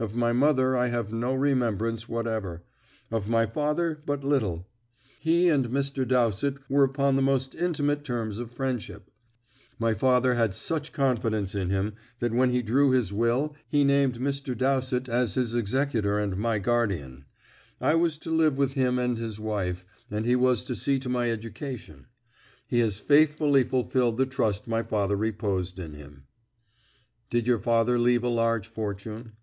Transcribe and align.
Of 0.00 0.16
my 0.16 0.32
mother 0.32 0.76
I 0.76 0.88
have 0.88 1.12
no 1.12 1.34
remembrance 1.34 2.08
whatever; 2.08 2.64
of 3.12 3.28
my 3.28 3.46
father, 3.46 4.02
but 4.04 4.24
little. 4.24 4.66
He 5.20 5.48
and 5.48 5.68
Mr. 5.68 6.06
Dowsett 6.06 6.56
were 6.68 6.82
upon 6.82 7.14
the 7.14 7.22
most 7.22 7.54
intimate 7.54 8.02
terms 8.02 8.40
of 8.40 8.50
friendship; 8.50 9.08
my 9.78 9.94
father 9.94 10.34
had 10.34 10.52
such 10.56 10.90
confidence 10.92 11.54
in 11.54 11.70
him 11.70 11.94
that 12.18 12.32
when 12.34 12.50
he 12.50 12.60
drew 12.60 12.90
his 12.90 13.12
will 13.12 13.54
he 13.68 13.84
named 13.84 14.18
Mr. 14.18 14.58
Dowsett 14.58 15.08
as 15.08 15.34
his 15.34 15.54
executor 15.54 16.18
and 16.18 16.36
my 16.38 16.58
guardian. 16.58 17.24
I 17.80 17.94
was 17.94 18.18
to 18.18 18.32
live 18.32 18.58
with 18.58 18.72
him 18.74 18.98
and 18.98 19.16
his 19.16 19.38
wife, 19.38 19.84
and 20.10 20.26
he 20.26 20.34
was 20.34 20.64
to 20.64 20.74
see 20.74 20.98
to 20.98 21.08
my 21.08 21.30
education. 21.30 22.06
He 22.66 22.80
has 22.80 22.98
faithfully 22.98 23.62
fulfilled 23.62 24.16
the 24.18 24.26
trust 24.26 24.66
my 24.66 24.82
father 24.82 25.14
reposed 25.16 25.78
in 25.78 25.94
him." 25.94 26.24
"Did 27.30 27.46
your 27.46 27.60
father 27.60 27.96
leave 27.96 28.24
a 28.24 28.28
large 28.28 28.66
fortune?" 28.66 29.34